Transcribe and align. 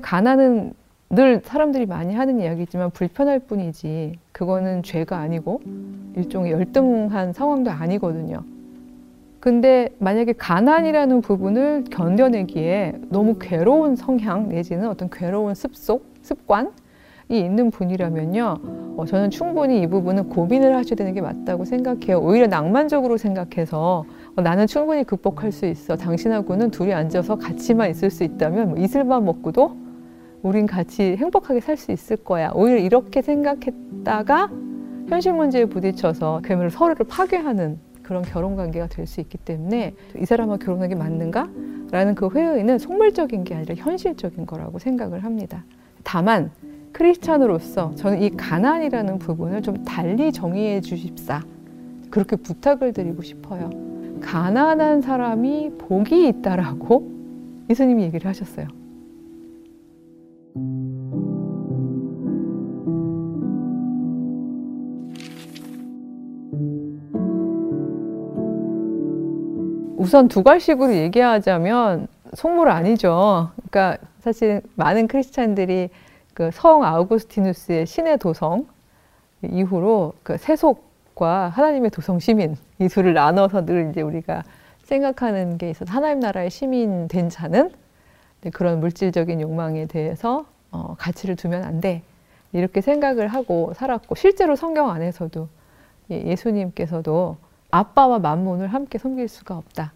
가난은 0.00 0.72
늘 1.10 1.40
사람들이 1.42 1.86
많이 1.86 2.14
하는 2.14 2.38
이야기지만 2.40 2.90
불편할 2.90 3.38
뿐이지 3.38 4.18
그거는 4.32 4.82
죄가 4.82 5.16
아니고 5.16 5.62
일종의 6.16 6.52
열등한 6.52 7.32
상황도 7.32 7.70
아니거든요. 7.70 8.42
근데 9.40 9.88
만약에 9.98 10.34
가난이라는 10.34 11.22
부분을 11.22 11.84
견뎌내기에 11.90 12.94
너무 13.08 13.36
괴로운 13.38 13.96
성향 13.96 14.48
내지는 14.48 14.88
어떤 14.88 15.08
괴로운 15.08 15.54
습속, 15.54 16.04
습관이 16.22 16.68
있는 17.30 17.70
분이라면요. 17.70 18.58
어, 18.96 19.04
저는 19.06 19.30
충분히 19.30 19.80
이 19.80 19.86
부분은 19.86 20.28
고민을 20.28 20.74
하셔야 20.74 20.96
되는 20.96 21.14
게 21.14 21.20
맞다고 21.20 21.64
생각해요. 21.64 22.18
오히려 22.18 22.48
낭만적으로 22.48 23.16
생각해서 23.16 24.04
어, 24.36 24.42
나는 24.42 24.66
충분히 24.66 25.04
극복할 25.04 25.52
수 25.52 25.66
있어. 25.66 25.96
당신하고는 25.96 26.70
둘이 26.70 26.92
앉아서 26.92 27.36
같이만 27.36 27.90
있을 27.90 28.10
수 28.10 28.24
있다면 28.24 28.70
뭐 28.70 28.78
이슬만 28.78 29.24
먹고도 29.24 29.87
우린 30.42 30.66
같이 30.66 31.16
행복하게 31.16 31.60
살 31.60 31.76
수 31.76 31.92
있을 31.92 32.16
거야. 32.16 32.50
오히려 32.54 32.78
이렇게 32.78 33.22
생각했다가 33.22 34.50
현실 35.08 35.32
문제에 35.32 35.64
부딪혀서 35.64 36.40
그야말로 36.42 36.70
서로를 36.70 37.06
파괴하는 37.06 37.78
그런 38.02 38.22
결혼 38.22 38.56
관계가 38.56 38.86
될 38.88 39.06
수 39.06 39.20
있기 39.20 39.38
때문에 39.38 39.94
이 40.18 40.24
사람과 40.24 40.56
결혼하기 40.58 40.94
맞는가? 40.94 41.48
라는 41.90 42.14
그 42.14 42.28
회의는 42.28 42.78
속물적인 42.78 43.44
게 43.44 43.54
아니라 43.54 43.74
현실적인 43.74 44.46
거라고 44.46 44.78
생각을 44.78 45.24
합니다. 45.24 45.64
다만 46.04 46.50
크리스찬으로서 46.92 47.94
저는 47.96 48.22
이 48.22 48.30
가난이라는 48.30 49.18
부분을 49.18 49.62
좀 49.62 49.84
달리 49.84 50.32
정의해 50.32 50.80
주십사. 50.80 51.42
그렇게 52.10 52.36
부탁을 52.36 52.92
드리고 52.92 53.22
싶어요. 53.22 53.70
가난한 54.20 55.02
사람이 55.02 55.72
복이 55.78 56.28
있다라고 56.28 57.10
예수님이 57.70 58.04
얘기를 58.04 58.26
하셨어요. 58.26 58.77
우선 69.96 70.28
두 70.28 70.42
갈식으로 70.42 70.94
얘기하자면 70.94 72.08
속물 72.34 72.68
아니죠. 72.68 73.50
그러니까 73.70 73.98
사실 74.20 74.62
많은 74.74 75.06
크리스찬들이 75.08 75.90
그 76.34 76.50
성 76.52 76.84
아우구스티누스의 76.84 77.84
신의 77.84 78.18
도성 78.18 78.66
이후로 79.42 80.12
그 80.22 80.36
세속과 80.36 81.48
하나님의 81.48 81.90
도성 81.90 82.20
시민 82.20 82.56
이 82.78 82.86
둘을 82.86 83.12
나눠서 83.12 83.66
늘 83.66 83.90
이제 83.90 84.02
우리가 84.02 84.44
생각하는 84.84 85.58
게 85.58 85.68
있어서 85.70 85.92
하나님 85.92 86.20
나라의 86.20 86.50
시민 86.50 87.08
된 87.08 87.28
자는 87.28 87.70
그런 88.52 88.80
물질적인 88.80 89.40
욕망에 89.40 89.86
대해서 89.86 90.46
어, 90.70 90.94
가치를 90.98 91.36
두면 91.36 91.64
안 91.64 91.80
돼. 91.80 92.02
이렇게 92.52 92.80
생각을 92.80 93.28
하고 93.28 93.72
살았고 93.74 94.14
실제로 94.14 94.56
성경 94.56 94.90
안에서도 94.90 95.48
예, 96.10 96.22
예수님께서도 96.24 97.36
아빠와 97.70 98.18
만몬을 98.18 98.68
함께 98.68 98.98
섬길 98.98 99.28
수가 99.28 99.56
없다. 99.56 99.92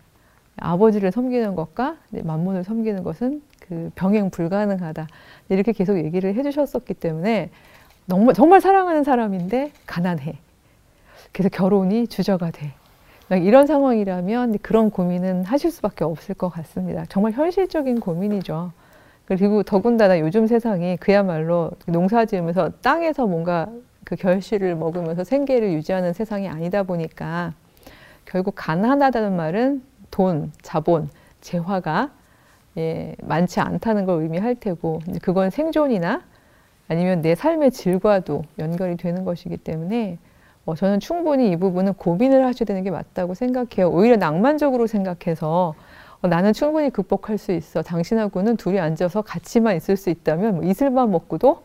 아버지를 0.57 1.13
섬기는 1.13 1.55
것과 1.55 1.97
만몬을 2.11 2.65
섬기는 2.65 3.03
것은 3.03 3.43
그 3.61 3.91
병행 3.95 4.31
불가능하다. 4.31 5.09
이렇게 5.49 5.73
계속 5.73 5.97
얘기를 5.97 6.35
해주셨었기 6.35 6.95
때문에 6.95 7.51
정말, 8.09 8.35
정말 8.35 8.61
사랑하는 8.61 9.05
사람인데 9.05 9.73
가난해. 9.87 10.39
그래서 11.33 11.49
결혼이 11.49 12.09
주저가 12.09 12.51
돼. 12.51 12.75
이런 13.31 13.67
상황이라면 13.67 14.59
그런 14.59 14.91
고민은 14.91 15.45
하실 15.45 15.71
수밖에 15.71 16.05
없을 16.05 16.35
것 16.35 16.49
같습니다. 16.51 17.05
정말 17.09 17.33
현실적인 17.33 18.01
고민이죠. 18.01 18.73
그리고 19.25 19.63
더군다나 19.63 20.19
요즘 20.21 20.47
세상이 20.47 20.97
그야말로 20.99 21.71
농사 21.87 22.25
지으면서 22.25 22.71
땅에서 22.83 23.27
뭔가 23.27 23.69
그 24.05 24.17
결실을 24.17 24.75
먹으면서 24.75 25.25
생계를 25.25 25.73
유지하는 25.73 26.13
세상이 26.13 26.49
아니다 26.49 26.83
보니까 26.83 27.55
결국 28.25 28.55
가난하다는 28.57 29.37
말은 29.37 29.83
돈, 30.11 30.53
자본, 30.61 31.09
재화가 31.41 32.11
예, 32.79 33.15
많지 33.23 33.61
않다는 33.61 34.07
걸 34.07 34.23
의미할 34.23 34.55
테고 34.55 35.01
그건 35.23 35.51
생존이나 35.51 36.23
아니면 36.89 37.23
내 37.23 37.35
삶의 37.35 37.71
질과도 37.71 38.43
연결이 38.59 38.97
되는 38.97 39.25
것이기 39.25 39.57
때문에 39.59 40.19
어, 40.65 40.75
저는 40.75 41.01
충분히 41.01 41.51
이 41.51 41.57
부분은 41.57 41.95
고민을 41.95 42.45
하셔야 42.45 42.65
되는 42.67 42.83
게 42.85 42.91
맞다고 42.91 43.35
생각해요. 43.35 43.91
오히려 43.91 44.17
낭만적으로 44.17 44.87
생각해서 44.87 45.75
어, 46.23 46.29
나는 46.29 46.53
충분히 46.53 46.91
극복할 46.91 47.37
수 47.39 47.53
있어. 47.53 47.83
당신하고는 47.83 48.57
둘이 48.57 48.79
앉아서 48.79 49.23
같이만 49.23 49.77
있을 49.77 49.97
수 49.97 50.09
있다면 50.11 50.57
뭐 50.57 50.65
이슬만 50.65 51.11
먹고도 51.11 51.63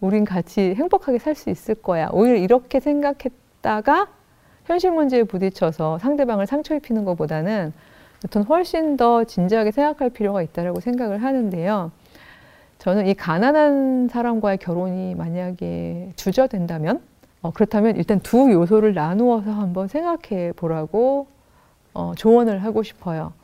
우린 0.00 0.24
같이 0.24 0.74
행복하게 0.74 1.18
살 1.18 1.34
수 1.34 1.48
있을 1.50 1.76
거야. 1.76 2.08
오히려 2.12 2.36
이렇게 2.36 2.80
생각했다가 2.80 4.08
현실 4.66 4.90
문제에 4.90 5.22
부딪혀서 5.24 5.98
상대방을 5.98 6.46
상처 6.46 6.74
입히는 6.74 7.04
것보다는 7.04 7.72
어떤 8.24 8.42
훨씬 8.44 8.96
더 8.96 9.24
진지하게 9.24 9.70
생각할 9.70 10.10
필요가 10.10 10.42
있다고 10.42 10.80
생각을 10.80 11.22
하는데요. 11.22 11.92
저는 12.78 13.06
이 13.06 13.14
가난한 13.14 14.08
사람과의 14.08 14.58
결혼이 14.58 15.14
만약에 15.14 16.12
주저된다면 16.16 17.00
어, 17.44 17.50
그렇다면 17.50 17.96
일단 17.96 18.20
두 18.20 18.50
요소를 18.50 18.94
나누어서 18.94 19.52
한번 19.52 19.86
생각해 19.86 20.52
보라고 20.56 21.26
어, 21.92 22.14
조언을 22.16 22.64
하고 22.64 22.82
싶어요. 22.82 23.34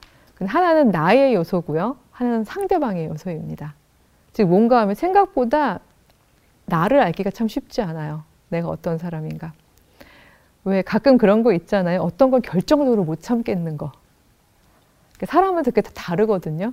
하나는 0.40 0.90
나의 0.90 1.34
요소고요. 1.34 1.98
하나는 2.10 2.44
상대방의 2.44 3.08
요소입니다. 3.08 3.74
즉 4.32 4.46
뭔가 4.46 4.80
하면 4.80 4.94
생각보다 4.94 5.80
나를 6.64 6.98
알기가 6.98 7.30
참 7.30 7.46
쉽지 7.46 7.82
않아요. 7.82 8.22
내가 8.48 8.68
어떤 8.68 8.96
사람인가. 8.96 9.52
왜 10.64 10.80
가끔 10.80 11.18
그런 11.18 11.42
거 11.42 11.52
있잖아요. 11.52 12.00
어떤 12.00 12.30
건 12.30 12.40
결정적으로 12.40 13.04
못 13.04 13.20
참겠는 13.20 13.76
거. 13.76 13.92
사람은 15.22 15.62
그게 15.64 15.82
다 15.82 15.90
다르거든요. 15.94 16.72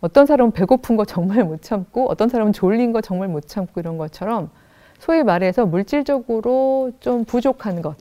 어떤 0.00 0.24
사람은 0.24 0.52
배고픈 0.52 0.96
거 0.96 1.04
정말 1.04 1.44
못 1.44 1.60
참고 1.60 2.08
어떤 2.08 2.30
사람은 2.30 2.54
졸린 2.54 2.92
거 2.92 3.02
정말 3.02 3.28
못 3.28 3.46
참고 3.46 3.78
이런 3.78 3.98
것처럼 3.98 4.48
소위 5.02 5.24
말해서 5.24 5.66
물질적으로 5.66 6.92
좀 7.00 7.24
부족한 7.24 7.82
것. 7.82 7.96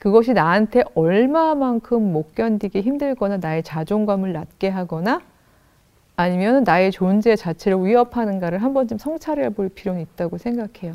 그것이 0.00 0.32
나한테 0.32 0.82
얼마만큼 0.96 2.12
못 2.12 2.34
견디기 2.34 2.80
힘들거나 2.80 3.36
나의 3.36 3.62
자존감을 3.62 4.32
낮게 4.32 4.68
하거나 4.68 5.22
아니면 6.16 6.64
나의 6.64 6.90
존재 6.90 7.36
자체를 7.36 7.84
위협하는가를 7.84 8.60
한 8.60 8.74
번쯤 8.74 8.98
성찰해 8.98 9.50
볼 9.50 9.68
필요는 9.68 10.00
있다고 10.00 10.38
생각해요. 10.38 10.94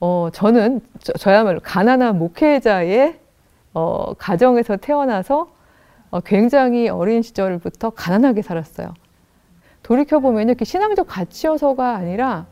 어, 0.00 0.28
저는 0.34 0.82
저, 1.18 1.32
야말로 1.32 1.60
가난한 1.62 2.18
목회자의 2.18 3.18
어, 3.72 4.12
가정에서 4.18 4.76
태어나서 4.76 5.50
어, 6.10 6.20
굉장히 6.20 6.90
어린 6.90 7.22
시절부터 7.22 7.90
가난하게 7.90 8.42
살았어요. 8.42 8.92
돌이켜보면 9.82 10.50
이렇게 10.50 10.66
신앙적 10.66 11.06
가치여서가 11.08 11.94
아니라 11.94 12.44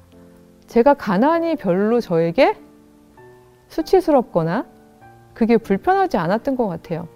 제가 0.66 0.94
가난이 0.94 1.56
별로 1.56 2.00
저에게 2.00 2.56
수치스럽거나 3.69 4.66
그게 5.34 5.56
불편하지 5.56 6.16
않았던 6.16 6.56
것 6.56 6.66
같아요. 6.66 7.09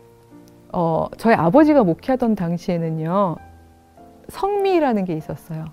어, 0.73 1.07
저희 1.17 1.35
아버지가 1.35 1.85
목회하던 1.85 2.35
당시에는요, 2.35 3.37
성미라는 4.29 5.05
게 5.05 5.15
있었어요. 5.15 5.65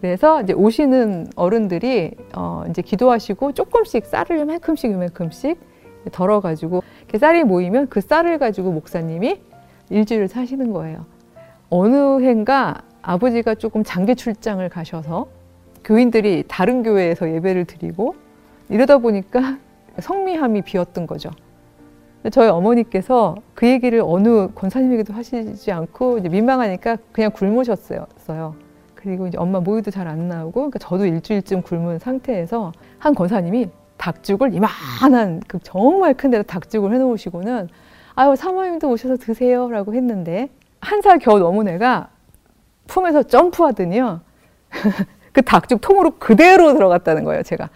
그래서 0.00 0.40
이제 0.40 0.54
오시는 0.54 1.26
어른들이 1.36 2.12
어 2.34 2.64
이제 2.70 2.80
기도하시고 2.80 3.52
조금씩 3.52 4.06
쌀을 4.06 4.38
요만큼씩 4.40 4.90
요만큼씩 4.92 5.60
덜어가지고 6.10 6.82
쌀이 7.18 7.44
모이면 7.44 7.88
그 7.88 8.00
쌀을 8.00 8.38
가지고 8.38 8.72
목사님이 8.72 9.42
일주일을 9.90 10.28
사시는 10.28 10.72
거예요. 10.72 11.04
어느 11.68 12.22
해인가 12.22 12.82
아버지가 13.02 13.56
조금 13.56 13.84
장기 13.84 14.16
출장을 14.16 14.66
가셔서 14.70 15.28
교인들이 15.84 16.44
다른 16.48 16.82
교회에서 16.82 17.32
예배를 17.32 17.64
드리고 17.64 18.14
이러다 18.68 18.98
보니까 18.98 19.58
성미함이 19.98 20.62
비었던 20.62 21.06
거죠. 21.06 21.30
저희 22.32 22.48
어머니께서 22.48 23.36
그 23.54 23.66
얘기를 23.66 24.02
어느 24.04 24.48
권사님에게도 24.54 25.14
하시지 25.14 25.72
않고 25.72 26.20
민망하니까 26.20 26.98
그냥 27.12 27.30
굶으셨어요. 27.32 28.06
그리고 28.94 29.26
이제 29.26 29.38
엄마 29.38 29.60
모유도 29.60 29.90
잘 29.90 30.06
안 30.06 30.28
나오고 30.28 30.52
그러니까 30.52 30.78
저도 30.78 31.06
일주일쯤 31.06 31.62
굶은 31.62 31.98
상태에서 31.98 32.72
한 32.98 33.14
권사님이 33.14 33.70
닭죽을 33.96 34.52
이만한 34.54 35.40
그 35.48 35.58
정말 35.62 36.12
큰 36.14 36.30
데다 36.30 36.42
닭죽을 36.44 36.92
해놓으시고는 36.94 37.68
아유 38.14 38.36
사모님도 38.36 38.90
오셔서 38.90 39.16
드세요라고 39.16 39.94
했는데 39.94 40.50
한 40.80 41.00
살 41.02 41.18
겨우 41.18 41.38
넘은 41.38 41.68
애가 41.68 42.08
품에서 42.86 43.22
점프하더니요 43.22 44.20
그 45.32 45.42
닭죽 45.42 45.80
통으로 45.80 46.12
그대로 46.12 46.72
들어갔다는 46.72 47.24
거예요 47.24 47.42
제가 47.42 47.68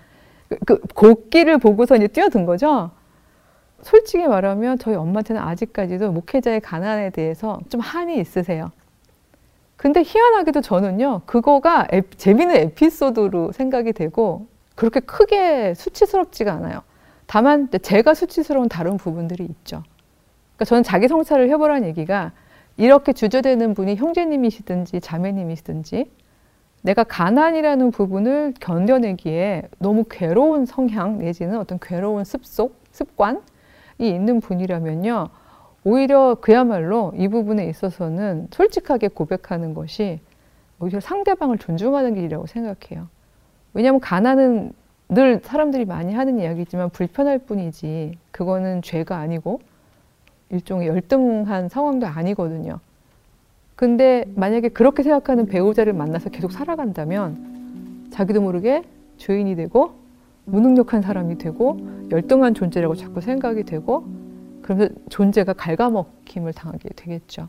그, 0.48 0.58
그 0.66 0.78
곡기를 0.94 1.58
보고서 1.58 1.96
이제 1.96 2.06
뛰어든 2.06 2.46
거죠 2.46 2.90
솔직히 3.82 4.26
말하면 4.26 4.78
저희 4.78 4.94
엄마한테는 4.94 5.40
아직까지도 5.42 6.12
목회자의 6.12 6.60
가난에 6.60 7.10
대해서 7.10 7.60
좀 7.68 7.80
한이 7.80 8.18
있으세요 8.18 8.70
근데 9.76 10.02
희한하게도 10.02 10.60
저는요, 10.60 11.22
그거가 11.26 11.86
에, 11.92 12.02
재미있는 12.16 12.56
에피소드로 12.56 13.52
생각이 13.52 13.92
되고, 13.92 14.46
그렇게 14.74 15.00
크게 15.00 15.74
수치스럽지가 15.74 16.52
않아요. 16.52 16.82
다만, 17.26 17.68
제가 17.82 18.14
수치스러운 18.14 18.68
다른 18.68 18.96
부분들이 18.96 19.44
있죠. 19.44 19.82
그러니까 20.56 20.64
저는 20.64 20.82
자기 20.84 21.08
성찰을 21.08 21.50
해보라는 21.50 21.86
얘기가, 21.88 22.32
이렇게 22.76 23.12
주저되는 23.12 23.74
분이 23.74 23.96
형제님이시든지 23.96 25.00
자매님이시든지, 25.00 26.10
내가 26.84 27.02
가난이라는 27.02 27.92
부분을 27.92 28.52
견뎌내기에 28.60 29.70
너무 29.78 30.04
괴로운 30.04 30.66
성향 30.66 31.16
내지는 31.16 31.58
어떤 31.58 31.78
괴로운 31.80 32.24
습속, 32.24 32.76
습관이 32.92 33.40
있는 33.98 34.38
분이라면요. 34.40 35.30
오히려 35.84 36.36
그야말로 36.42 37.14
이 37.16 37.28
부분에 37.28 37.66
있어서는 37.70 38.48
솔직하게 38.50 39.08
고백하는 39.08 39.72
것이 39.72 40.20
오히려 40.78 41.00
상대방을 41.00 41.56
존중하는 41.56 42.16
길이라고 42.16 42.46
생각해요. 42.46 43.08
왜냐하면 43.72 44.00
가난은 44.00 44.72
늘 45.08 45.40
사람들이 45.42 45.86
많이 45.86 46.12
하는 46.12 46.38
이야기지만 46.38 46.90
불편할 46.90 47.38
뿐이지 47.38 48.18
그거는 48.30 48.82
죄가 48.82 49.16
아니고 49.16 49.60
일종의 50.50 50.88
열등한 50.88 51.70
상황도 51.70 52.06
아니거든요. 52.06 52.78
근데 53.76 54.24
만약에 54.36 54.68
그렇게 54.68 55.02
생각하는 55.02 55.46
배우자를 55.46 55.92
만나서 55.92 56.30
계속 56.30 56.52
살아간다면 56.52 58.08
자기도 58.10 58.40
모르게 58.40 58.82
죄인이 59.16 59.56
되고 59.56 59.92
무능력한 60.44 61.02
사람이 61.02 61.38
되고 61.38 61.78
열등한 62.10 62.54
존재라고 62.54 62.94
자꾸 62.94 63.20
생각이 63.20 63.64
되고 63.64 64.04
그러면서 64.62 64.94
존재가 65.10 65.54
갉아먹힘을 65.54 66.52
당하게 66.52 66.90
되겠죠. 66.94 67.48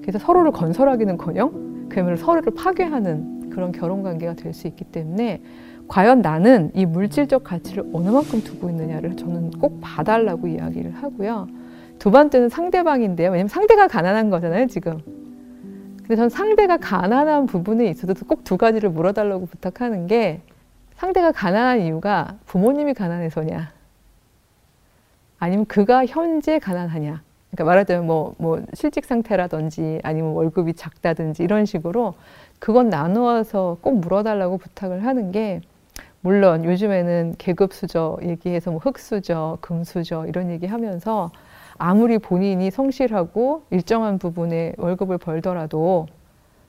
그래서 0.00 0.18
서로를 0.18 0.50
건설하기는커녕 0.52 1.88
그야말로 1.88 2.16
서로를 2.16 2.52
파괴하는 2.54 3.50
그런 3.50 3.72
결혼 3.72 4.02
관계가 4.02 4.34
될 4.34 4.52
수 4.52 4.66
있기 4.66 4.84
때문에 4.84 5.40
과연 5.88 6.20
나는 6.22 6.70
이 6.74 6.84
물질적 6.86 7.44
가치를 7.44 7.84
어느 7.92 8.08
만큼 8.08 8.42
두고 8.42 8.68
있느냐를 8.70 9.16
저는 9.16 9.50
꼭 9.52 9.78
봐달라고 9.80 10.48
이야기를 10.48 10.92
하고요. 10.92 11.46
두 11.98 12.10
번째는 12.10 12.48
상대방인데요. 12.48 13.30
왜냐면 13.30 13.48
상대가 13.48 13.86
가난한 13.86 14.30
거잖아요, 14.30 14.66
지금. 14.66 14.98
근데 16.06 16.16
전 16.16 16.28
상대가 16.28 16.76
가난한 16.76 17.46
부분에 17.46 17.86
있어도 17.88 18.14
꼭 18.26 18.44
두 18.44 18.56
가지를 18.56 18.90
물어달라고 18.90 19.46
부탁하는 19.46 20.06
게 20.06 20.40
상대가 20.94 21.32
가난한 21.32 21.80
이유가 21.80 22.36
부모님이 22.46 22.94
가난해서냐 22.94 23.70
아니면 25.38 25.66
그가 25.66 26.06
현재 26.06 26.58
가난하냐. 26.60 27.22
그러니까 27.50 27.64
말하자면 27.64 28.06
뭐, 28.06 28.34
뭐 28.38 28.62
실직 28.74 29.04
상태라든지 29.04 30.00
아니면 30.04 30.32
월급이 30.32 30.74
작다든지 30.74 31.42
이런 31.42 31.66
식으로 31.66 32.14
그건 32.58 32.88
나누어서 32.88 33.78
꼭 33.80 33.98
물어달라고 33.98 34.58
부탁을 34.58 35.04
하는 35.04 35.32
게 35.32 35.60
물론 36.20 36.64
요즘에는 36.64 37.34
계급 37.38 37.72
수저 37.72 38.18
얘기해서 38.22 38.70
뭐 38.70 38.80
흑수저, 38.80 39.58
금수저 39.60 40.26
이런 40.26 40.50
얘기 40.50 40.66
하면서 40.66 41.30
아무리 41.78 42.18
본인이 42.18 42.70
성실하고 42.70 43.64
일정한 43.70 44.18
부분에 44.18 44.74
월급을 44.78 45.18
벌더라도 45.18 46.06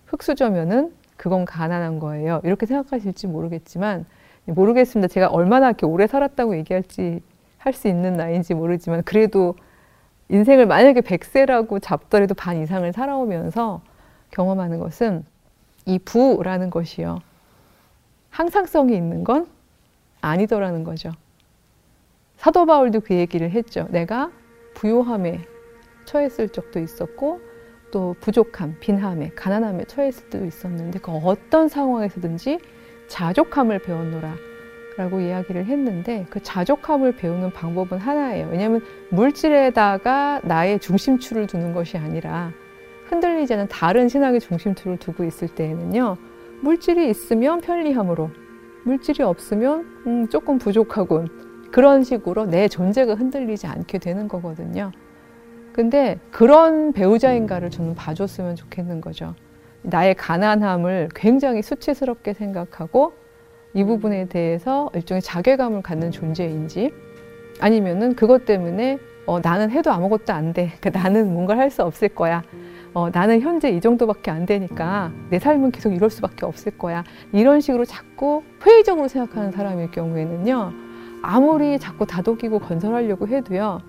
흑수저면은 0.07 0.94
그건 1.18 1.45
가난한 1.45 2.00
거예요. 2.00 2.42
이렇게 2.44 2.65
생각하실지 2.65 3.27
모르겠지만 3.27 4.06
모르겠습니다. 4.45 5.12
제가 5.12 5.27
얼마나 5.27 5.68
이렇게 5.68 5.86
오래 5.86 6.07
살았다고 6.07 6.57
얘기할지 6.57 7.21
할 7.57 7.74
수 7.74 7.88
있는 7.89 8.13
나이인지 8.13 8.54
모르지만 8.54 9.04
그래도 9.04 9.56
인생을 10.30 10.65
만약에 10.68 11.01
100세라고 11.01 11.81
잡더라도 11.81 12.33
반 12.33 12.62
이상을 12.62 12.92
살아오면서 12.94 13.81
경험하는 14.31 14.80
것은 14.80 15.25
이 15.86 16.00
부라는 16.00 16.69
것이요. 16.69 17.19
항상성이 18.30 18.95
있는 18.95 19.24
건 19.24 19.48
아니더라는 20.21 20.83
거죠. 20.83 21.12
사도 22.38 22.65
바울도 22.65 23.01
그 23.01 23.15
얘기를 23.15 23.51
했죠. 23.51 23.88
내가 23.89 24.31
부요함에 24.77 25.41
처했을 26.06 26.50
적도 26.50 26.79
있었고 26.79 27.41
또 27.91 28.15
부족함, 28.19 28.75
빈함에, 28.79 29.31
가난함에 29.35 29.85
처했을 29.85 30.29
때도 30.29 30.45
있었는데 30.45 31.00
그 31.00 31.12
어떤 31.12 31.68
상황에서든지 31.68 32.59
자족함을 33.07 33.79
배웠노라. 33.79 34.35
라고 34.97 35.19
이야기를 35.19 35.65
했는데 35.65 36.25
그 36.31 36.41
자족함을 36.41 37.18
배우는 37.18 37.51
방법은 37.51 38.00
하나예요. 38.00 38.50
왜냐하면 38.51 38.81
물질에다가 39.12 40.41
나의 40.44 40.80
중심추를 40.80 41.45
두는 41.45 41.73
것이 41.73 42.00
아니라 42.00 42.51
흔들리지 43.06 43.53
않은 43.53 43.68
다른 43.68 44.09
신앙의 44.09 44.39
중심추를 44.39 44.97
두고 44.97 45.23
있을 45.23 45.50
때에는요. 45.50 46.18
물질이 46.62 47.12
있으면 47.12 47.62
편리함으로 47.62 48.31
물질이 48.85 49.21
없으면 49.21 49.81
음, 50.07 50.27
조금 50.30 50.57
부족하군 50.57 51.46
그런 51.77 52.03
식으로 52.03 52.47
내 52.47 52.68
존재가 52.68 53.13
흔들리지 53.13 53.68
않게 53.68 54.00
되는 54.00 54.27
거거든요. 54.27 54.91
근데 55.74 56.18
그런 56.31 56.91
배우자인가를 56.91 57.69
저는 57.69 57.94
봐줬으면 57.94 58.56
좋겠는 58.56 59.00
거죠. 59.00 59.35
나의 59.83 60.15
가난함을 60.15 61.09
굉장히 61.13 61.62
수치스럽게 61.62 62.33
생각하고 62.33 63.13
이 63.75 63.83
부분에 63.83 64.25
대해서 64.25 64.89
일종의 64.95 65.21
자괴감을 65.21 65.83
갖는 65.83 66.09
존재인지 66.09 66.91
아니면은 67.59 68.15
그것 68.15 68.45
때문에 68.45 68.97
어, 69.27 69.39
나는 69.39 69.69
해도 69.69 69.91
아무것도 69.91 70.33
안 70.33 70.53
돼. 70.53 70.71
그러니까 70.81 71.03
나는 71.03 71.31
뭔가를 71.31 71.62
할 71.62 71.69
수 71.69 71.83
없을 71.83 72.09
거야. 72.09 72.41
어, 72.95 73.12
나는 73.12 73.39
현재 73.39 73.69
이 73.69 73.80
정도밖에 73.81 74.31
안 74.31 74.47
되니까 74.47 75.12
내 75.30 75.38
삶은 75.38 75.69
계속 75.69 75.94
이럴 75.94 76.09
수밖에 76.09 76.47
없을 76.47 76.75
거야. 76.75 77.03
이런 77.33 77.62
식으로 77.62 77.85
자꾸 77.85 78.41
회의적으로 78.65 79.07
생각하는 79.07 79.51
사람일 79.51 79.91
경우에는요. 79.91 80.86
아무리 81.27 81.77
자꾸 81.77 82.06
다독이고 82.06 82.59
건설하려고 82.59 83.27
해도요. 83.27 83.81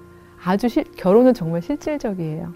아주 0.44 0.69
실, 0.69 0.82
결혼은 0.96 1.35
정말 1.35 1.62
실질적이에요. 1.62 2.52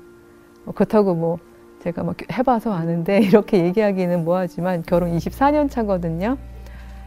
어, 0.66 0.72
그렇다고 0.72 1.14
뭐 1.14 1.38
제가 1.84 2.02
막 2.02 2.16
해봐서 2.32 2.72
아는데 2.72 3.20
이렇게 3.22 3.64
얘기하기는 3.64 4.24
뭐하지만 4.24 4.82
결혼 4.84 5.16
24년 5.16 5.70
차거든요. 5.70 6.36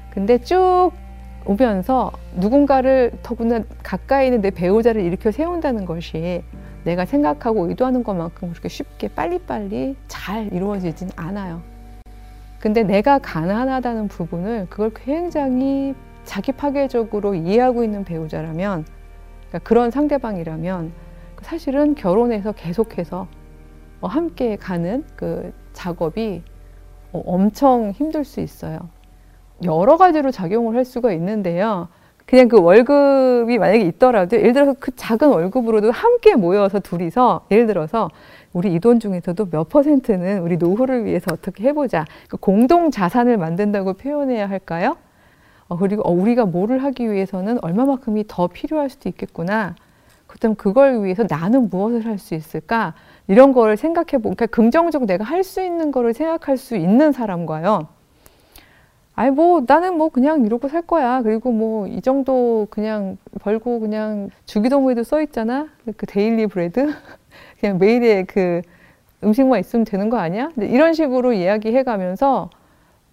근데 0.10 0.38
쭉 0.38 0.92
오면서 1.45 2.13
누군가를 2.36 3.12
더구나 3.22 3.62
가까이 3.83 4.28
있는 4.28 4.39
내 4.39 4.51
배우자를 4.51 5.01
일으켜 5.01 5.31
세운다는 5.31 5.83
것이 5.83 6.44
내가 6.86 7.04
생각하고 7.04 7.68
의도하는 7.68 8.06
것만큼 8.06 8.51
그렇게 8.51 8.69
쉽게 8.69 9.10
빨리빨리 9.10 9.98
잘 10.07 10.48
이루어지진 10.54 11.10
않아요. 11.18 11.62
근데 12.62 12.83
내가 12.83 13.19
가난하다는 13.19 14.07
부분을 14.07 14.68
그걸 14.69 14.92
굉장히 14.94 15.94
자기 16.25 16.51
파괴적으로 16.51 17.35
이해하고 17.35 17.83
있는 17.83 18.03
배우자라면 18.03 18.85
그러니까 19.47 19.59
그런 19.59 19.91
상대방이라면 19.91 20.91
사실은 21.41 21.95
결혼해서 21.95 22.51
계속해서 22.51 23.27
함께 24.01 24.55
가는 24.55 25.03
그 25.15 25.53
작업이 25.73 26.44
엄청 27.11 27.91
힘들 27.91 28.23
수 28.23 28.39
있어요. 28.41 28.77
여러 29.63 29.97
가지로 29.97 30.31
작용을 30.31 30.75
할 30.75 30.85
수가 30.85 31.13
있는데요. 31.13 31.87
그냥 32.25 32.47
그 32.47 32.59
월급이 32.59 33.57
만약에 33.57 33.81
있더라도 33.85 34.37
예를 34.37 34.53
들어서 34.53 34.73
그 34.79 34.95
작은 34.95 35.29
월급으로도 35.29 35.91
함께 35.91 36.35
모여서 36.35 36.79
둘이서 36.79 37.45
예를 37.51 37.67
들어서 37.67 38.09
우리 38.51 38.73
이 38.73 38.79
돈 38.79 38.99
중에서도 38.99 39.49
몇 39.49 39.69
퍼센트는 39.69 40.39
우리 40.39 40.57
노후를 40.57 41.05
위해서 41.05 41.27
어떻게 41.31 41.63
해보자. 41.65 42.05
그 42.27 42.37
공동 42.37 42.89
자산을 42.91 43.37
만든다고 43.37 43.94
표현해야 43.94 44.49
할까요? 44.49 44.97
어, 45.68 45.78
그리고 45.78 46.04
어, 46.04 46.12
우리가 46.12 46.45
뭐를 46.45 46.84
하기 46.84 47.12
위해서는 47.12 47.57
얼마만큼이 47.64 48.26
더 48.28 48.48
필요할 48.48 48.90
수도 48.90 49.10
있겠구나. 49.10 49.76
그렇다면 50.28 50.56
그걸 50.56 51.04
위해서 51.04 51.24
나는 51.28 51.69
무엇을 51.69 52.06
할 52.06 52.18
수 52.19 52.36
있을까? 52.36 52.94
이런 53.28 53.54
거를 53.54 53.78
생각해 53.78 54.22
보니까 54.22 54.36
그러니까 54.36 54.45
긍정적으로 54.48 55.07
내가 55.07 55.24
할 55.24 55.44
수 55.44 55.62
있는 55.62 55.92
거를 55.92 56.14
생각할 56.14 56.57
수 56.57 56.76
있는 56.76 57.12
사람과요. 57.12 57.88
아니 59.16 59.31
뭐 59.31 59.64
나는 59.66 59.98
뭐 59.98 60.10
그냥 60.10 60.45
이러고 60.45 60.68
살 60.68 60.81
거야. 60.81 61.22
그리고 61.22 61.52
뭐 61.52 61.88
이 61.88 62.02
정도 62.02 62.68
그냥 62.69 63.18
벌고 63.40 63.80
그냥 63.80 64.30
주기도문에도 64.45 65.04
써 65.04 65.22
있잖아. 65.22 65.68
그 65.98 66.06
daily 66.06 66.47
bread 66.47 66.94
그냥 67.60 67.78
매일의 67.80 68.26
그 68.26 68.62
음식만 69.24 69.60
있으면 69.62 69.86
되는 69.86 70.10
거 70.10 70.18
아니야? 70.18 70.52
이런 70.57 70.94
식으로 70.94 71.34
이야기해 71.34 71.84
가면서 71.84 72.50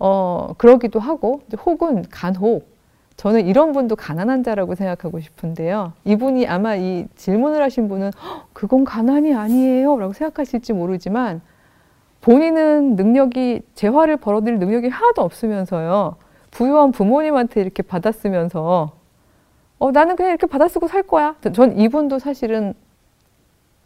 어 0.05 0.53
그러기도 0.59 0.99
하고 0.99 1.43
혹은 1.65 2.05
간혹 2.11 2.67
저는 3.17 3.47
이런 3.47 3.71
분도 3.71 3.95
가난한 3.95 4.43
자라고 4.43 4.75
생각하고 4.75 5.21
싶은데요. 5.21 5.93
이분이 6.05 6.49
아마 6.49 6.75
이 6.75 7.07
질문을 7.15 7.63
하신 7.63 7.87
분은 7.87 8.11
그건 8.53 8.83
가난이 8.83 9.33
아니에요 9.33 9.97
라고 10.01 10.13
생각하실지 10.13 10.73
모르지만 10.73 11.41
본인은 12.21 12.97
능력이 12.97 13.63
재화를 13.77 14.17
벌어들일 14.17 14.59
능력이 14.59 14.89
하나도 14.89 15.23
없으면서요. 15.23 16.17
부유한 16.51 16.91
부모님한테 16.91 17.61
이렇게 17.61 17.85
받았으면서 17.85 18.91
어, 19.79 19.91
나는 19.93 20.17
그냥 20.17 20.31
이렇게 20.31 20.49
받아 20.49 20.67
쓰고 20.67 20.89
살 20.89 21.05
거야. 21.05 21.37
전 21.55 21.79
이분도 21.79 22.19
사실은 22.19 22.75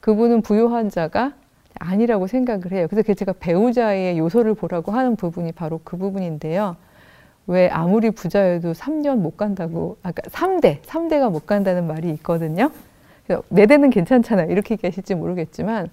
그분은 0.00 0.40
부유한 0.40 0.88
자가 0.88 1.34
아니라고 1.80 2.26
생각을 2.26 2.72
해요. 2.72 2.86
그래서 2.88 3.14
제가 3.14 3.34
배우자의 3.38 4.18
요소를 4.18 4.54
보라고 4.54 4.92
하는 4.92 5.16
부분이 5.16 5.52
바로 5.52 5.80
그 5.84 5.96
부분인데요. 5.96 6.76
왜 7.46 7.68
아무리 7.68 8.10
부자여도 8.10 8.72
3년 8.72 9.18
못 9.18 9.36
간다고, 9.36 9.96
아까 10.02 10.22
3대, 10.22 10.82
3대가 10.82 11.30
못 11.30 11.46
간다는 11.46 11.86
말이 11.86 12.10
있거든요. 12.14 12.70
네 13.48 13.66
대는 13.66 13.90
괜찮잖아요. 13.90 14.50
이렇게 14.50 14.74
얘기하실지 14.74 15.14
모르겠지만, 15.14 15.88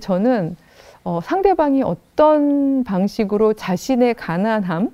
저는 0.00 0.56
어, 1.02 1.20
상대방이 1.22 1.82
어떤 1.82 2.84
방식으로 2.84 3.54
자신의 3.54 4.14
가난함을 4.14 4.90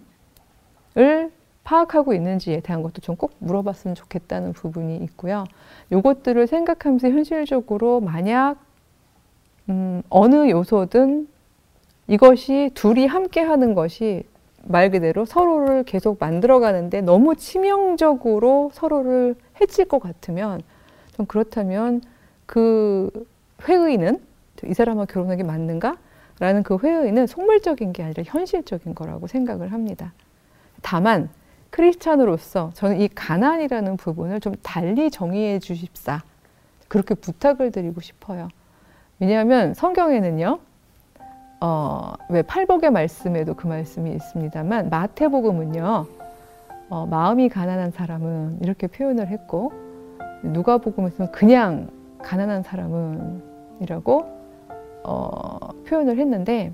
파악하고 1.64 2.14
있는지에 2.14 2.60
대한 2.60 2.82
것도 2.82 3.00
좀 3.00 3.16
꼭 3.16 3.32
물어봤으면 3.38 3.94
좋겠다는 3.96 4.52
부분이 4.52 4.96
있고요. 4.98 5.44
요것들을 5.90 6.46
생각하면서 6.46 7.08
현실적으로 7.08 8.00
만약 8.00 8.56
음, 9.68 10.02
어느 10.08 10.50
요소든 10.50 11.28
이것이 12.08 12.70
둘이 12.74 13.06
함께 13.06 13.40
하는 13.40 13.74
것이 13.74 14.24
말 14.62 14.90
그대로 14.90 15.24
서로를 15.24 15.84
계속 15.84 16.18
만들어가는데 16.18 17.00
너무 17.00 17.36
치명적으로 17.36 18.70
서로를 18.72 19.34
해칠 19.60 19.86
것 19.86 20.00
같으면 20.00 20.62
좀 21.16 21.26
그렇다면 21.26 22.02
그 22.46 23.10
회의는 23.62 24.20
이 24.64 24.74
사람과 24.74 25.04
결혼하기 25.04 25.42
맞는가? 25.42 25.96
라는 26.38 26.62
그 26.62 26.76
회의는 26.76 27.26
속물적인 27.26 27.92
게 27.92 28.02
아니라 28.02 28.22
현실적인 28.26 28.94
거라고 28.94 29.26
생각을 29.26 29.72
합니다. 29.72 30.12
다만 30.82 31.30
크리스찬으로서 31.70 32.72
저는 32.74 33.00
이 33.00 33.08
가난이라는 33.08 33.96
부분을 33.96 34.40
좀 34.40 34.54
달리 34.62 35.10
정의해 35.10 35.58
주십사. 35.58 36.22
그렇게 36.88 37.14
부탁을 37.14 37.70
드리고 37.70 38.00
싶어요. 38.00 38.48
왜냐하면 39.18 39.72
성경에는요, 39.74 40.58
어, 41.60 42.12
왜 42.28 42.42
팔복의 42.42 42.90
말씀에도 42.90 43.54
그 43.54 43.66
말씀이 43.66 44.12
있습니다만, 44.12 44.90
마태복음은요, 44.90 46.06
어, 46.90 47.06
마음이 47.06 47.48
가난한 47.48 47.92
사람은 47.92 48.58
이렇게 48.62 48.86
표현을 48.86 49.28
했고, 49.28 49.72
누가복음에서는 50.42 51.32
그냥 51.32 51.88
가난한 52.22 52.62
사람은 52.62 53.42
이라고 53.80 54.26
어, 55.02 55.58
표현을 55.86 56.18
했는데, 56.18 56.72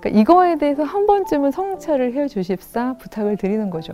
그러니까 0.00 0.20
이거에 0.20 0.56
대해서 0.56 0.82
한 0.82 1.06
번쯤은 1.06 1.50
성찰을 1.50 2.14
해 2.14 2.26
주십사 2.26 2.94
부탁을 2.94 3.36
드리는 3.36 3.70
거죠. 3.70 3.92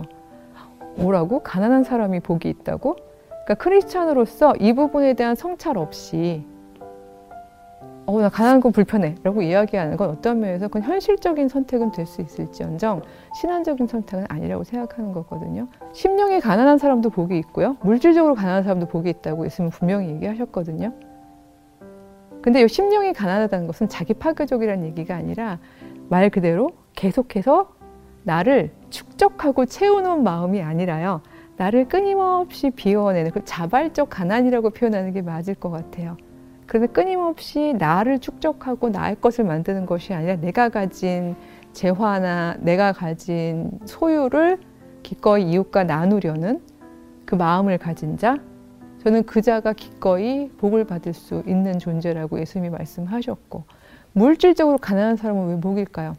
뭐라고? 0.95 1.39
가난한 1.39 1.83
사람이 1.83 2.21
복이 2.21 2.49
있다고? 2.49 2.95
그러니까 3.29 3.53
크리스찬으로서 3.55 4.55
이 4.55 4.73
부분에 4.73 5.13
대한 5.13 5.35
성찰 5.35 5.77
없이 5.77 6.43
어, 8.07 8.21
나 8.21 8.29
가난한 8.29 8.61
건 8.61 8.71
불편해. 8.71 9.15
라고 9.21 9.41
이야기하는 9.41 9.97
건 9.97 10.09
어떤 10.09 10.39
면에서 10.39 10.67
그건 10.69 10.83
현실적인 10.83 11.49
선택은 11.49 11.91
될 11.91 12.05
수 12.07 12.21
있을지언정 12.21 13.01
신앙적인 13.35 13.85
선택은 13.85 14.25
아니라고 14.29 14.63
생각하는 14.63 15.11
거거든요. 15.11 15.67
심령이 15.91 16.39
가난한 16.39 16.77
사람도 16.77 17.09
복이 17.09 17.37
있고요. 17.39 17.75
물질적으로 17.81 18.33
가난한 18.33 18.63
사람도 18.63 18.87
복이 18.87 19.09
있다고 19.09 19.45
있으면 19.45 19.71
분명히 19.71 20.07
얘기하셨거든요. 20.07 20.93
근데 22.41 22.61
이 22.61 22.67
심령이 22.69 23.11
가난하다는 23.11 23.67
것은 23.67 23.89
자기 23.89 24.13
파괴적이라는 24.13 24.85
얘기가 24.87 25.13
아니라 25.15 25.59
말 26.07 26.29
그대로 26.29 26.69
계속해서 26.95 27.73
나를 28.23 28.71
축적하고 28.89 29.65
채우는 29.65 30.23
마음이 30.23 30.61
아니라요. 30.61 31.21
나를 31.57 31.89
끊임없이 31.89 32.69
비워내는 32.69 33.31
그 33.31 33.43
자발적 33.43 34.09
가난이라고 34.09 34.69
표현하는 34.69 35.11
게 35.11 35.21
맞을 35.21 35.55
것 35.55 35.71
같아요. 35.71 36.15
그래서 36.67 36.91
끊임없이 36.91 37.73
나를 37.77 38.19
축적하고 38.19 38.89
나의 38.89 39.19
것을 39.21 39.45
만드는 39.45 39.85
것이 39.85 40.13
아니라 40.13 40.35
내가 40.35 40.69
가진 40.69 41.35
재화나 41.71 42.55
내가 42.59 42.91
가진 42.91 43.71
소유를 43.85 44.59
기꺼이 45.01 45.49
이웃과 45.51 45.85
나누려는 45.85 46.61
그 47.25 47.35
마음을 47.35 47.77
가진 47.77 48.17
자, 48.17 48.37
저는 49.03 49.23
그 49.23 49.41
자가 49.41 49.73
기꺼이 49.73 50.49
복을 50.57 50.85
받을 50.85 51.13
수 51.13 51.43
있는 51.47 51.79
존재라고 51.79 52.39
예수님이 52.39 52.69
말씀하셨고, 52.71 53.63
물질적으로 54.11 54.77
가난한 54.77 55.15
사람은 55.15 55.47
왜 55.47 55.61
복일까요? 55.61 56.15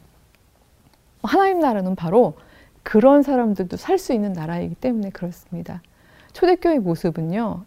하나님 1.21 1.59
나라는 1.59 1.95
바로 1.95 2.33
그런 2.81 3.21
사람들도 3.21 3.77
살 3.77 3.99
수 3.99 4.13
있는 4.13 4.33
나라이기 4.33 4.75
때문에 4.75 5.09
그렇습니다. 5.09 5.81
초대교회 6.33 6.79
모습은요, 6.79 7.65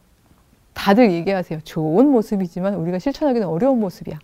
다들 0.74 1.12
얘기하세요. 1.12 1.60
좋은 1.60 2.08
모습이지만 2.08 2.74
우리가 2.74 2.98
실천하기는 2.98 3.46
어려운 3.46 3.80
모습이야. 3.80 4.18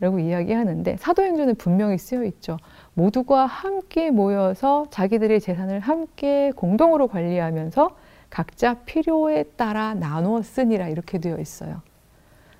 라고 0.00 0.20
이야기하는데 0.20 0.96
사도행전에 0.96 1.54
분명히 1.54 1.98
쓰여 1.98 2.22
있죠. 2.24 2.56
모두가 2.94 3.46
함께 3.46 4.10
모여서 4.12 4.86
자기들의 4.90 5.40
재산을 5.40 5.80
함께 5.80 6.52
공동으로 6.54 7.08
관리하면서 7.08 7.96
각자 8.30 8.74
필요에 8.84 9.42
따라 9.56 9.94
나누어 9.94 10.42
쓰니라 10.42 10.88
이렇게 10.88 11.18
되어 11.18 11.38
있어요. 11.38 11.82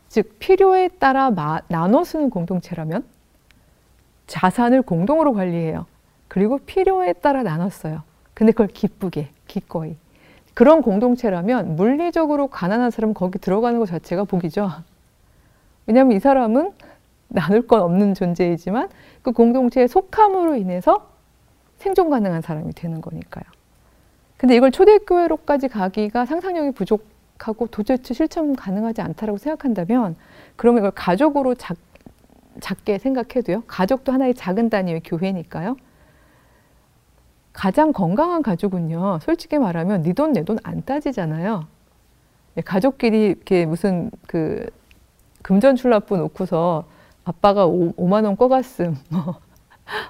즉 0.08 0.38
필요에 0.40 0.88
따라 0.88 1.30
마, 1.30 1.60
나눠 1.68 2.02
쓰는 2.02 2.30
공동체라면 2.30 3.04
자산을 4.26 4.82
공동으로 4.82 5.32
관리해요. 5.32 5.86
그리고 6.26 6.58
필요에 6.58 7.12
따라 7.12 7.42
나눴어요. 7.42 8.02
근데 8.34 8.52
그걸 8.52 8.68
기쁘게, 8.68 9.30
기꺼이. 9.46 9.96
그런 10.58 10.82
공동체라면 10.82 11.76
물리적으로 11.76 12.48
가난한 12.48 12.90
사람은 12.90 13.14
거기 13.14 13.38
들어가는 13.38 13.78
것 13.78 13.86
자체가 13.86 14.24
복이죠. 14.24 14.68
왜냐하면 15.86 16.16
이 16.16 16.18
사람은 16.18 16.72
나눌 17.28 17.64
건 17.68 17.80
없는 17.82 18.14
존재이지만 18.14 18.88
그 19.22 19.30
공동체의 19.30 19.86
속함으로 19.86 20.56
인해서 20.56 21.12
생존 21.76 22.10
가능한 22.10 22.42
사람이 22.42 22.72
되는 22.72 23.00
거니까요. 23.00 23.44
근데 24.36 24.56
이걸 24.56 24.72
초대교회로까지 24.72 25.68
가기가 25.68 26.26
상상력이 26.26 26.72
부족하고 26.72 27.68
도대체 27.68 28.12
실천 28.12 28.56
가능하지 28.56 29.00
않다라고 29.00 29.38
생각한다면 29.38 30.16
그러면 30.56 30.80
이걸 30.80 30.90
가족으로 30.90 31.54
작, 31.54 31.76
작게 32.60 32.98
생각해도요. 32.98 33.62
가족도 33.68 34.10
하나의 34.10 34.34
작은 34.34 34.70
단위의 34.70 35.02
교회니까요. 35.04 35.76
가장 37.58 37.92
건강한 37.92 38.40
가족은요. 38.42 39.18
솔직히 39.22 39.58
말하면 39.58 40.02
네 40.04 40.12
돈 40.12 40.32
내 40.32 40.44
돈 40.44 40.58
안 40.62 40.84
따지잖아요. 40.84 41.66
예, 42.56 42.60
가족끼리 42.60 43.26
이렇게 43.26 43.66
무슨 43.66 44.12
그 44.28 44.70
금전 45.42 45.74
출납부 45.74 46.16
놓고서 46.16 46.84
아빠가 47.24 47.66
오, 47.66 47.92
5만 47.94 48.24
원 48.24 48.36
꺼갔음. 48.36 48.96
뭐, 49.10 49.40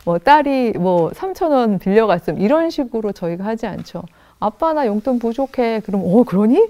뭐 0.04 0.18
딸이 0.18 0.72
뭐 0.72 1.08
3천 1.10 1.50
원 1.50 1.78
빌려갔음. 1.78 2.38
이런 2.38 2.68
식으로 2.68 3.12
저희가 3.12 3.44
하지 3.46 3.66
않죠. 3.66 4.02
아빠 4.38 4.74
나 4.74 4.86
용돈 4.86 5.18
부족해. 5.18 5.80
그럼 5.86 6.02
어 6.04 6.24
그러니? 6.24 6.68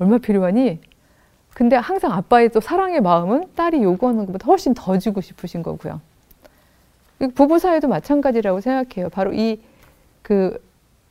얼마 0.00 0.18
필요하니? 0.18 0.80
근데 1.54 1.76
항상 1.76 2.10
아빠의 2.12 2.48
또 2.50 2.60
사랑의 2.60 3.00
마음은 3.00 3.44
딸이 3.54 3.80
요구하는 3.80 4.26
것보다 4.26 4.46
훨씬 4.46 4.74
더 4.74 4.98
주고 4.98 5.20
싶으신 5.20 5.62
거고요. 5.62 6.00
부부 7.36 7.60
사이도 7.60 7.86
마찬가지라고 7.88 8.60
생각해요. 8.60 9.08
바로 9.08 9.32
이 9.32 9.60
그 10.26 10.60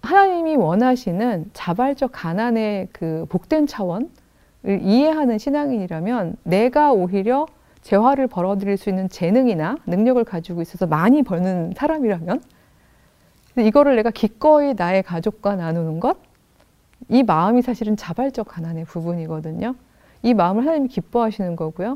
하나님이 0.02 0.58
원하시는 0.58 1.52
자발적 1.54 2.12
가난의 2.12 2.90
그 2.92 3.26
복된 3.30 3.66
차원을 3.66 4.10
이해하는 4.82 5.38
신앙인이라면 5.38 6.36
내가 6.44 6.92
오히려 6.92 7.46
재화를 7.82 8.28
벌어들일 8.28 8.76
수 8.76 8.90
있는 8.90 9.08
재능이나 9.08 9.78
능력을 9.86 10.22
가지고 10.26 10.62
있어서 10.62 10.86
많이 10.86 11.24
버는 11.24 11.76
사람이라면 11.78 12.42
이거를 13.60 13.96
내가 13.96 14.12
기꺼이 14.12 14.74
나의 14.74 15.02
가족과 15.02 15.56
나누는 15.56 16.02
것, 16.02 16.18
이 17.08 17.24
마음이 17.24 17.62
사실은 17.62 17.96
자발적 17.96 18.50
가난의 18.50 18.84
부분이거든요. 18.84 19.76
이 20.24 20.34
마음을 20.34 20.64
하나님이 20.64 20.90
기뻐하시는 20.90 21.56
거고요. 21.56 21.96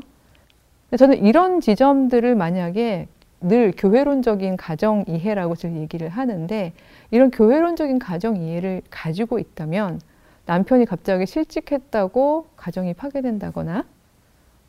저는 0.96 1.22
이런 1.26 1.60
지점들을 1.60 2.34
만약에 2.34 3.08
늘 3.40 3.72
교회론적인 3.76 4.56
가정 4.56 5.04
이해라고 5.08 5.56
저 5.56 5.70
얘기를 5.70 6.08
하는데 6.08 6.72
이런 7.10 7.30
교회론적인 7.30 7.98
가정 7.98 8.36
이해를 8.36 8.82
가지고 8.90 9.38
있다면 9.38 10.00
남편이 10.46 10.84
갑자기 10.86 11.26
실직했다고 11.26 12.48
가정이 12.56 12.94
파괴된다거나 12.94 13.84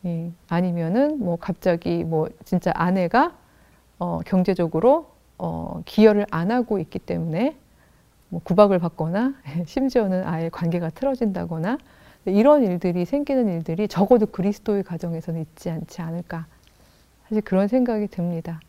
예, 0.05 0.31
아니면은 0.47 1.19
뭐 1.19 1.35
갑자기 1.35 2.03
뭐 2.03 2.29
진짜 2.45 2.71
아내가 2.73 3.35
어, 3.99 4.19
경제적으로 4.25 5.07
어, 5.37 5.81
기여를 5.85 6.25
안 6.31 6.51
하고 6.51 6.79
있기 6.79 6.99
때문에 6.99 7.55
뭐 8.29 8.41
구박을 8.43 8.79
받거나 8.79 9.35
심지어는 9.65 10.25
아예 10.25 10.49
관계가 10.49 10.91
틀어진다거나 10.91 11.77
이런 12.25 12.63
일들이 12.63 13.05
생기는 13.05 13.47
일들이 13.49 13.87
적어도 13.87 14.27
그리스도의 14.27 14.83
가정에서는 14.83 15.41
있지 15.41 15.69
않지 15.69 16.01
않을까. 16.01 16.45
사실 17.31 17.41
그런 17.43 17.69
생각이 17.69 18.07
듭니다. 18.07 18.59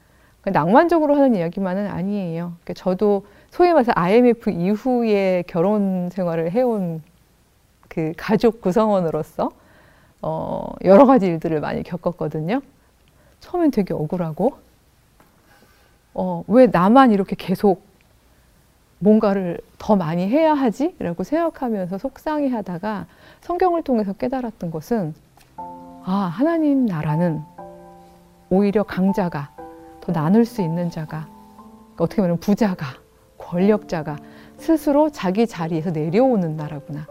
그러니까 0.41 0.65
낭만적으로 0.65 1.17
하는 1.17 1.35
이야기만은 1.35 1.89
아니에요. 1.89 2.55
그러니까 2.63 2.75
저도 2.75 3.27
소위 3.51 3.73
말해서 3.73 3.91
IMF 3.97 4.51
이후에 4.51 5.43
결혼 5.49 6.11
생활을 6.11 6.53
해온 6.53 7.03
그 7.89 8.13
가족 8.17 8.61
구성원으로서 8.61 9.51
어, 10.23 10.73
여러 10.85 11.07
가지 11.07 11.27
일들을 11.27 11.61
많이 11.61 11.83
겪었거든요. 11.83 12.61
처음엔 13.41 13.73
되게 13.73 13.95
억울하고 13.95 14.59
어, 16.15 16.45
왜 16.47 16.69
나만 16.69 17.11
이렇게 17.11 17.35
계속 17.35 17.85
뭔가를 19.01 19.59
더 19.79 19.97
많이 19.97 20.29
해야 20.29 20.55
하지? 20.55 20.95
라고 21.01 21.25
생각하면서 21.25 21.99
속상해 21.99 22.49
하다가 22.49 23.07
성경을 23.41 23.83
통해서 23.83 24.13
깨달았던 24.13 24.71
것은 24.71 25.15
아, 26.05 26.33
하나님 26.33 26.87
나라는 26.87 27.43
오히려 28.53 28.83
강자가 28.83 29.51
더 30.03 30.13
나눌 30.13 30.45
수 30.45 30.61
있는 30.61 30.91
자가 30.91 31.27
어떻게 31.97 32.21
말하면 32.21 32.39
부자가 32.39 32.85
권력자가 33.39 34.19
스스로 34.59 35.09
자기 35.09 35.47
자리에서 35.47 35.91
내려오는 35.91 36.55
나라구나. 36.55 37.07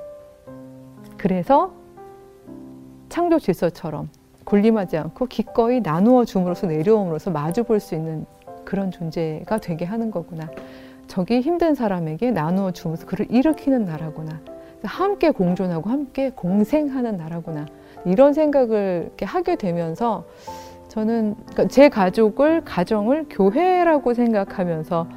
그래서 1.17 1.71
창조 3.09 3.39
질서처럼 3.39 4.09
군림하지 4.43 4.97
않고 4.97 5.25
기꺼이 5.25 5.81
나누어 5.81 6.25
줌으로써 6.25 6.67
내려옴으로써 6.67 7.31
마주 7.31 7.63
볼 7.63 7.79
수 7.79 7.95
있는 7.95 8.27
그런 8.63 8.91
존재가 8.91 9.57
되게 9.57 9.83
하는 9.83 10.11
거구나. 10.11 10.47
저기 11.07 11.41
힘든 11.41 11.73
사람에게 11.73 12.29
나누어 12.29 12.69
주면서 12.69 13.07
그를 13.07 13.25
일으키는 13.31 13.85
나라구나. 13.85 14.39
함께 14.83 15.31
공존하고 15.31 15.89
함께 15.89 16.29
공생하는 16.29 17.17
나라구나. 17.17 17.65
이런 18.05 18.33
생각을 18.33 19.11
하게 19.23 19.55
되면서 19.55 20.25
저는 20.91 21.35
그러니까 21.51 21.67
제 21.67 21.87
가족을 21.87 22.65
가정을 22.65 23.27
교회라고 23.29 24.13
생각하면서 24.13 25.07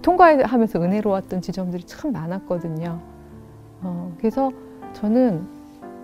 통과하면서 0.00 0.80
은혜로웠던 0.80 1.40
지점들이 1.40 1.82
참 1.82 2.12
많았거든요. 2.12 3.00
어, 3.82 4.14
그래서 4.18 4.52
저는 4.92 5.44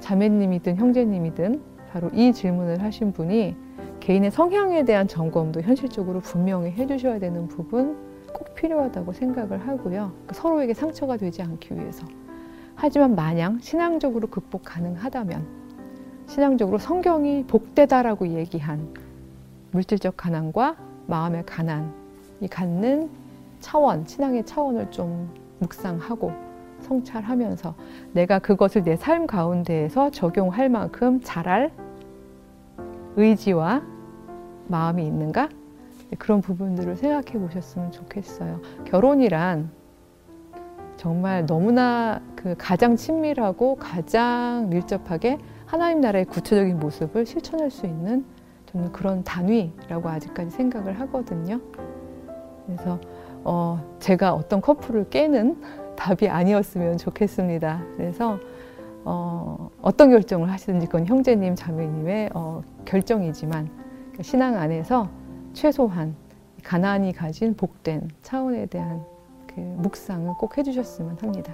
자매님이든 0.00 0.74
형제님이든 0.74 1.60
바로 1.92 2.10
이 2.12 2.32
질문을 2.32 2.82
하신 2.82 3.12
분이 3.12 3.54
개인의 4.00 4.32
성향에 4.32 4.84
대한 4.84 5.06
점검도 5.06 5.60
현실적으로 5.60 6.18
분명히 6.18 6.72
해주셔야 6.72 7.20
되는 7.20 7.46
부분 7.46 7.96
꼭 8.32 8.56
필요하다고 8.56 9.12
생각을 9.12 9.68
하고요. 9.68 10.10
그 10.26 10.34
서로에게 10.34 10.74
상처가 10.74 11.16
되지 11.16 11.42
않기 11.42 11.76
위해서. 11.76 12.04
하지만 12.74 13.14
마냥 13.14 13.60
신앙적으로 13.60 14.26
극복 14.26 14.64
가능하다면 14.64 15.46
신앙적으로 16.26 16.78
성경이 16.78 17.44
복되다라고 17.44 18.26
얘기한 18.26 19.01
물질적 19.72 20.16
가난과 20.16 20.76
마음의 21.06 21.44
가난이 21.46 22.48
갖는 22.50 23.10
차원, 23.60 24.06
신앙의 24.06 24.44
차원을 24.44 24.90
좀 24.90 25.28
묵상하고 25.58 26.32
성찰하면서 26.80 27.74
내가 28.12 28.38
그것을 28.38 28.82
내 28.84 28.96
삶 28.96 29.26
가운데에서 29.26 30.10
적용할 30.10 30.68
만큼 30.68 31.20
잘할 31.22 31.72
의지와 33.16 33.82
마음이 34.68 35.04
있는가? 35.06 35.48
그런 36.18 36.40
부분들을 36.40 36.96
생각해 36.96 37.38
보셨으면 37.38 37.90
좋겠어요. 37.92 38.60
결혼이란 38.84 39.70
정말 40.96 41.46
너무나 41.46 42.20
그 42.36 42.54
가장 42.58 42.96
친밀하고 42.96 43.76
가장 43.76 44.68
밀접하게 44.68 45.38
하나님 45.66 46.00
나라의 46.00 46.26
구체적인 46.26 46.78
모습을 46.78 47.24
실천할 47.24 47.70
수 47.70 47.86
있는 47.86 48.24
저는 48.72 48.92
그런 48.92 49.22
단위라고 49.22 50.08
아직까지 50.08 50.50
생각을 50.50 50.98
하거든요. 51.00 51.60
그래서 52.66 52.98
어, 53.44 53.96
제가 53.98 54.34
어떤 54.34 54.60
커플을 54.60 55.10
깨는 55.10 55.60
답이 55.96 56.28
아니었으면 56.28 56.96
좋겠습니다. 56.96 57.82
그래서 57.96 58.38
어, 59.04 59.70
어떤 59.82 60.10
결정을 60.10 60.50
하시든지 60.50 60.86
그건 60.86 61.06
형제님, 61.06 61.54
자매님의 61.54 62.30
어, 62.34 62.62
결정이지만 62.84 63.68
신앙 64.20 64.56
안에서 64.56 65.08
최소한 65.52 66.14
가난이 66.62 67.12
가진 67.12 67.54
복된 67.54 68.08
차원에 68.22 68.66
대한 68.66 69.04
그 69.46 69.60
묵상을 69.60 70.32
꼭 70.38 70.56
해주셨으면 70.56 71.18
합니다. 71.20 71.52